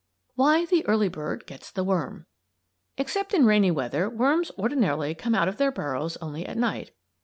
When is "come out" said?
5.13-5.47